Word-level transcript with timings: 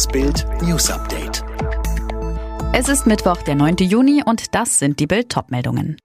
Das 0.00 0.08
Bild 0.08 0.46
News 0.62 0.90
Update. 0.90 1.44
Es 2.72 2.88
ist 2.88 3.06
Mittwoch, 3.06 3.42
der 3.42 3.54
9. 3.54 3.76
Juni 3.80 4.22
und 4.24 4.54
das 4.54 4.78
sind 4.78 4.98
die 4.98 5.06
Bild-Top-Meldungen. 5.06 5.98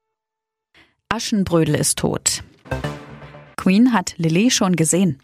Aschenbrödel 1.07 1.75
ist 1.75 1.97
tot. 1.99 2.43
Queen 3.55 3.93
hat 3.93 4.15
Lilly 4.17 4.51
schon 4.51 4.75
gesehen. 4.75 5.21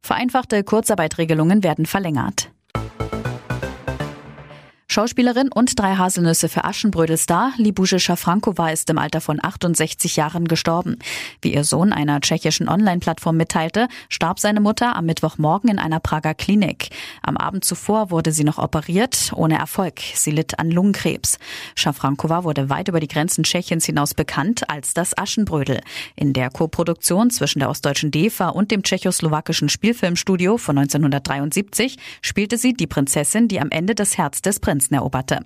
Vereinfachte 0.00 0.62
Kurzarbeitregelungen 0.62 1.64
werden 1.64 1.86
verlängert. 1.86 2.52
Schauspielerin 4.96 5.50
und 5.52 5.78
drei 5.78 5.96
Haselnüsse 5.96 6.48
für 6.48 6.64
Aschenbrödel-Star 6.64 7.52
Libusche 7.58 8.00
Schafrankova 8.00 8.70
ist 8.70 8.88
im 8.88 8.96
Alter 8.96 9.20
von 9.20 9.38
68 9.44 10.16
Jahren 10.16 10.48
gestorben. 10.48 10.98
Wie 11.42 11.52
ihr 11.52 11.64
Sohn 11.64 11.92
einer 11.92 12.18
tschechischen 12.22 12.66
Online-Plattform 12.66 13.36
mitteilte, 13.36 13.88
starb 14.08 14.40
seine 14.40 14.62
Mutter 14.62 14.96
am 14.96 15.04
Mittwochmorgen 15.04 15.68
in 15.68 15.78
einer 15.78 16.00
Prager 16.00 16.32
Klinik. 16.32 16.88
Am 17.20 17.36
Abend 17.36 17.62
zuvor 17.62 18.10
wurde 18.10 18.32
sie 18.32 18.42
noch 18.42 18.56
operiert, 18.56 19.32
ohne 19.34 19.58
Erfolg. 19.58 20.00
Sie 20.14 20.30
litt 20.30 20.58
an 20.58 20.70
Lungenkrebs. 20.70 21.36
Schafrankova 21.74 22.44
wurde 22.44 22.70
weit 22.70 22.88
über 22.88 22.98
die 22.98 23.08
Grenzen 23.08 23.44
Tschechiens 23.44 23.84
hinaus 23.84 24.14
bekannt 24.14 24.70
als 24.70 24.94
das 24.94 25.18
Aschenbrödel. 25.18 25.82
In 26.14 26.32
der 26.32 26.48
Koproduktion 26.48 27.28
zwischen 27.28 27.58
der 27.58 27.68
ostdeutschen 27.68 28.12
DEFA 28.12 28.48
und 28.48 28.70
dem 28.70 28.82
tschechoslowakischen 28.82 29.68
Spielfilmstudio 29.68 30.56
von 30.56 30.78
1973 30.78 31.98
spielte 32.22 32.56
sie 32.56 32.72
die 32.72 32.86
Prinzessin, 32.86 33.46
die 33.46 33.60
am 33.60 33.70
Ende 33.70 33.94
das 33.94 34.16
Herz 34.16 34.40
des 34.40 34.58
Prinzen 34.58 34.85
Grenzen 34.86 34.94
eroberte. 34.94 35.40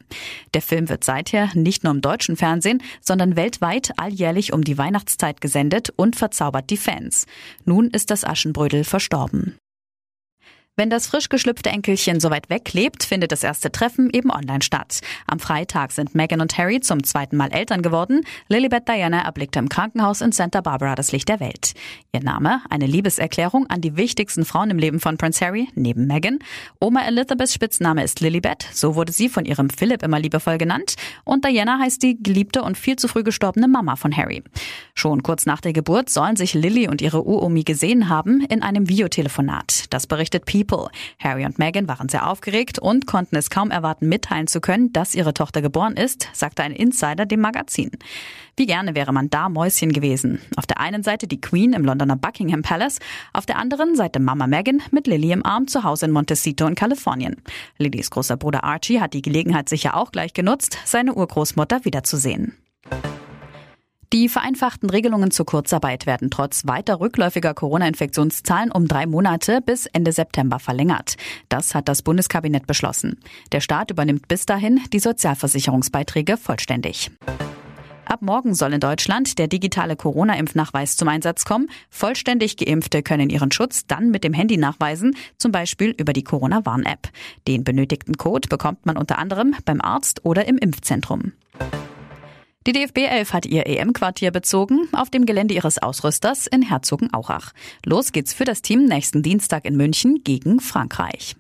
Der 0.55 0.63
Film 0.63 0.89
wird 0.89 1.05
seither 1.05 1.51
nicht 1.55 1.85
nur 1.85 1.93
im 1.93 2.01
deutschen 2.01 2.37
Fernsehen, 2.37 2.83
sondern 3.01 3.37
weltweit 3.37 3.93
alljährlich 3.97 4.53
um 4.53 4.63
die 4.63 4.79
Weihnachtszeit 4.79 5.41
gesendet 5.41 5.93
und 5.97 6.17
verzaubert 6.17 6.71
die 6.71 6.77
Fans. 6.77 7.27
Nun 7.65 7.89
ist 7.89 8.11
das 8.11 8.25
Aschenbrödel 8.25 8.85
verstorben. 8.85 9.60
Wenn 10.81 10.89
das 10.89 11.07
frisch 11.07 11.29
geschlüpfte 11.29 11.69
Enkelchen 11.69 12.21
so 12.21 12.31
weit 12.31 12.49
weg 12.49 12.73
lebt, 12.73 13.05
findet 13.05 13.33
das 13.33 13.43
erste 13.43 13.71
Treffen 13.71 14.09
eben 14.15 14.31
online 14.31 14.63
statt. 14.63 15.01
Am 15.27 15.39
Freitag 15.39 15.93
sind 15.93 16.15
Meghan 16.15 16.41
und 16.41 16.57
Harry 16.57 16.81
zum 16.81 17.05
zweiten 17.05 17.37
Mal 17.37 17.53
Eltern 17.53 17.83
geworden. 17.83 18.23
Lilibet 18.49 18.89
Diana 18.89 19.21
erblickte 19.21 19.59
im 19.59 19.69
Krankenhaus 19.69 20.23
in 20.23 20.33
Santa 20.33 20.63
Barbara 20.63 20.95
das 20.95 21.13
Licht 21.13 21.29
der 21.29 21.39
Welt. 21.39 21.75
Ihr 22.15 22.23
Name, 22.23 22.63
eine 22.71 22.87
Liebeserklärung 22.87 23.67
an 23.67 23.83
die 23.83 23.99
wichtigsten 23.99 24.47
Frauen 24.47 24.71
im 24.71 24.79
Leben 24.79 25.01
von 25.01 25.19
Prince 25.19 25.45
Harry, 25.45 25.69
neben 25.75 26.07
Meghan. 26.07 26.39
Oma 26.81 27.05
Elizabeths 27.07 27.53
Spitzname 27.53 28.03
ist 28.03 28.21
Lilibet, 28.21 28.67
so 28.73 28.95
wurde 28.95 29.13
sie 29.13 29.29
von 29.29 29.45
ihrem 29.45 29.69
Philipp 29.69 30.03
immer 30.03 30.19
liebevoll 30.19 30.57
genannt. 30.57 30.95
Und 31.25 31.45
Diana 31.45 31.79
heißt 31.79 32.03
die 32.03 32.23
geliebte 32.23 32.63
und 32.63 32.79
viel 32.79 32.97
zu 32.97 33.07
früh 33.07 33.23
gestorbene 33.23 33.69
Mama 33.69 33.97
von 33.97 34.17
Harry. 34.17 34.43
Schon 34.95 35.23
kurz 35.23 35.45
nach 35.45 35.61
der 35.61 35.75
Geburt 35.75 36.09
sollen 36.09 36.37
sich 36.37 36.55
Lily 36.55 36.89
und 36.89 37.03
ihre 37.03 37.23
Uromi 37.23 37.65
gesehen 37.65 38.09
haben 38.09 38.41
in 38.47 38.63
einem 38.63 38.89
Videotelefonat. 38.89 39.85
Das 39.91 40.07
berichtet 40.07 40.47
People 40.47 40.70
People. 40.71 40.91
Harry 41.19 41.45
und 41.45 41.59
Meghan 41.59 41.89
waren 41.89 42.09
sehr 42.09 42.29
aufgeregt 42.29 42.79
und 42.79 43.07
konnten 43.07 43.37
es 43.37 43.51
kaum 43.51 43.71
erwarten, 43.71 44.09
mitteilen 44.09 44.47
zu 44.47 44.61
können, 44.61 44.93
dass 44.93 45.15
ihre 45.15 45.35
Tochter 45.35 45.63
geboren 45.63 45.97
ist, 45.97 46.29
sagte 46.33 46.63
ein 46.63 46.73
Insider 46.73 47.27
dem 47.27 47.41
Magazin. 47.41 47.91
Wie 48.57 48.67
gerne 48.67 48.95
wäre 48.95 49.13
man 49.13 49.31
da 49.31 49.49
Mäuschen 49.49 49.93
gewesen. 49.93 50.41
Auf 50.57 50.67
der 50.67 50.81
einen 50.81 51.03
Seite 51.03 51.27
die 51.27 51.41
Queen 51.41 51.73
im 51.73 51.85
Londoner 51.85 52.17
Buckingham 52.17 52.63
Palace, 52.63 52.99
auf 53.33 53.47
der 53.47 53.59
anderen 53.59 53.97
Seite 53.97 54.21
Mama 54.21 54.47
Meghan 54.47 54.83
mit 54.91 55.07
Lily 55.07 55.33
im 55.33 55.45
Arm 55.45 55.67
zu 55.67 55.83
Hause 55.83 56.07
in 56.07 56.13
Montecito 56.13 56.67
in 56.67 56.75
Kalifornien. 56.75 57.37
Lillys 57.79 58.11
großer 58.11 58.37
Bruder 58.37 58.65
Archie 58.65 59.01
hat 59.01 59.15
die 59.15 59.23
Gelegenheit 59.23 59.69
sicher 59.69 59.97
auch 59.97 60.13
gleich 60.13 60.35
genutzt, 60.35 60.79
seine 60.85 61.15
Urgroßmutter 61.15 61.85
wiederzusehen. 61.85 62.57
Die 64.13 64.29
vereinfachten 64.29 64.91
Regelungen 64.91 65.31
zur 65.31 65.47
Kurzarbeit 65.47 66.05
werden 66.05 66.33
trotz 66.33 66.67
weiter 66.67 66.99
rückläufiger 66.99 67.55
Corona-Infektionszahlen 67.55 68.73
um 68.73 68.89
drei 68.89 69.07
Monate 69.07 69.61
bis 69.61 69.87
Ende 69.87 70.11
September 70.11 70.59
verlängert. 70.59 71.15
Das 71.49 71.77
hat 71.77 71.89
das 71.89 72.03
Bundeskabinett 72.03 72.67
beschlossen. 72.67 73.21
Der 73.53 73.61
Staat 73.61 73.93
übernimmt 73.93 74.27
bis 74.27 74.47
dahin 74.47 74.81
die 74.93 74.99
Sozialversicherungsbeiträge 74.99 76.37
vollständig. 76.37 77.13
Ab 78.05 78.23
morgen 78.23 78.57
soll 78.57 78.73
in 78.73 78.81
Deutschland 78.81 79.39
der 79.39 79.47
digitale 79.47 79.95
Corona-Impfnachweis 79.95 80.97
zum 80.97 81.07
Einsatz 81.07 81.45
kommen. 81.45 81.71
Vollständig 81.89 82.57
Geimpfte 82.57 83.05
können 83.05 83.31
ihren 83.31 83.53
Schutz 83.53 83.87
dann 83.87 84.11
mit 84.11 84.25
dem 84.25 84.33
Handy 84.33 84.57
nachweisen, 84.57 85.15
zum 85.39 85.53
Beispiel 85.53 85.95
über 85.97 86.13
die 86.13 86.25
Corona-Warn-App. 86.25 87.11
Den 87.47 87.63
benötigten 87.63 88.17
Code 88.17 88.49
bekommt 88.49 88.87
man 88.87 88.97
unter 88.97 89.19
anderem 89.19 89.55
beim 89.65 89.81
Arzt 89.81 90.25
oder 90.25 90.49
im 90.49 90.59
Impfzentrum. 90.59 91.31
Die 92.67 92.73
DFB 92.73 92.99
11 92.99 93.33
hat 93.33 93.47
ihr 93.47 93.67
EM-Quartier 93.67 94.31
bezogen 94.33 94.87
auf 94.93 95.09
dem 95.09 95.25
Gelände 95.25 95.55
ihres 95.55 95.79
Ausrüsters 95.79 96.47
in 96.47 96.61
Herzogenaurach. 96.61 97.53
Los 97.87 98.13
geht's 98.13 98.35
für 98.35 98.45
das 98.45 98.61
Team 98.61 98.85
nächsten 98.85 99.23
Dienstag 99.23 99.65
in 99.65 99.79
München 99.79 100.23
gegen 100.25 100.61
Frankreich. 100.61 101.37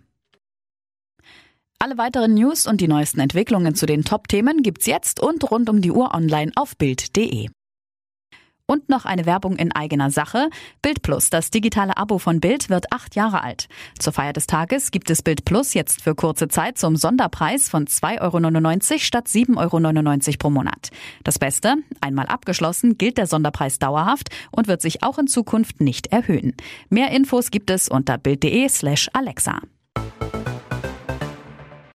Alle 1.78 1.98
weiteren 1.98 2.32
News 2.32 2.66
und 2.66 2.80
die 2.80 2.88
neuesten 2.88 3.20
Entwicklungen 3.20 3.74
zu 3.74 3.84
den 3.84 4.02
Top-Themen 4.02 4.62
gibt's 4.62 4.86
jetzt 4.86 5.20
und 5.20 5.50
rund 5.50 5.68
um 5.68 5.82
die 5.82 5.90
Uhr 5.90 6.14
online 6.14 6.52
auf 6.56 6.76
Bild.de. 6.78 7.48
Und 8.70 8.88
noch 8.88 9.04
eine 9.04 9.26
Werbung 9.26 9.56
in 9.56 9.72
eigener 9.72 10.12
Sache. 10.12 10.48
Bild 10.80 11.02
Plus, 11.02 11.28
das 11.28 11.50
digitale 11.50 11.96
Abo 11.96 12.18
von 12.18 12.38
Bild, 12.38 12.70
wird 12.70 12.92
acht 12.92 13.16
Jahre 13.16 13.42
alt. 13.42 13.66
Zur 13.98 14.12
Feier 14.12 14.32
des 14.32 14.46
Tages 14.46 14.92
gibt 14.92 15.10
es 15.10 15.22
Bild 15.22 15.44
Plus 15.44 15.74
jetzt 15.74 16.02
für 16.02 16.14
kurze 16.14 16.46
Zeit 16.46 16.78
zum 16.78 16.94
Sonderpreis 16.94 17.68
von 17.68 17.86
2,99 17.86 18.90
Euro 18.92 18.98
statt 19.00 19.26
7,99 19.26 20.28
Euro 20.28 20.36
pro 20.38 20.50
Monat. 20.50 20.90
Das 21.24 21.40
Beste, 21.40 21.78
einmal 22.00 22.26
abgeschlossen, 22.26 22.96
gilt 22.96 23.18
der 23.18 23.26
Sonderpreis 23.26 23.80
dauerhaft 23.80 24.28
und 24.52 24.68
wird 24.68 24.82
sich 24.82 25.02
auch 25.02 25.18
in 25.18 25.26
Zukunft 25.26 25.80
nicht 25.80 26.06
erhöhen. 26.12 26.54
Mehr 26.90 27.10
Infos 27.10 27.50
gibt 27.50 27.70
es 27.70 27.88
unter 27.88 28.18
bild.de 28.18 28.68
slash 28.68 29.10
Alexa. 29.12 29.62